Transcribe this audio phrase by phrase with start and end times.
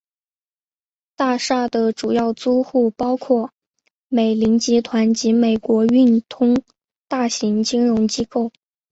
[1.15, 3.51] 大厦的主要租户包括
[4.07, 6.63] 美林集团及美国运通
[7.07, 8.51] 大型金融机构。